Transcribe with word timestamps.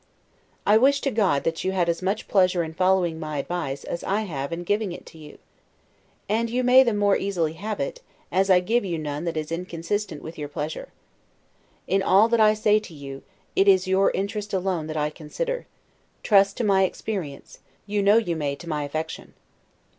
I 0.65 0.77
wish 0.77 0.99
to 1.01 1.11
God 1.11 1.43
that 1.43 1.63
you 1.63 1.73
had 1.73 1.87
as 1.87 2.01
much 2.01 2.27
pleasure 2.27 2.63
in 2.63 2.73
following 2.73 3.19
my 3.19 3.37
advice, 3.37 3.83
as 3.83 4.03
I 4.03 4.21
have 4.21 4.51
in 4.51 4.63
giving 4.63 4.91
it 4.91 5.13
you! 5.13 5.37
and 6.27 6.49
you 6.49 6.63
may 6.63 6.81
the 6.81 6.91
more 6.95 7.15
easily 7.15 7.53
have 7.53 7.79
it, 7.79 8.01
as 8.31 8.49
I 8.49 8.61
give 8.61 8.83
you 8.83 8.97
none 8.97 9.25
that 9.25 9.37
is 9.37 9.51
inconsistent 9.51 10.23
with 10.23 10.39
your 10.39 10.47
pleasure. 10.49 10.89
In 11.85 12.01
all 12.01 12.27
that 12.29 12.41
I 12.41 12.55
say 12.55 12.79
to 12.79 12.95
you, 12.95 13.21
it 13.55 13.67
is 13.67 13.87
your 13.87 14.09
interest 14.09 14.55
alone 14.55 14.87
that 14.87 14.97
I 14.97 15.11
consider: 15.11 15.67
trust 16.23 16.57
to 16.57 16.63
my 16.63 16.81
experience; 16.83 17.59
you 17.85 18.01
know 18.01 18.17
you 18.17 18.35
may 18.35 18.55
to 18.55 18.67
my 18.67 18.83
affection. 18.83 19.33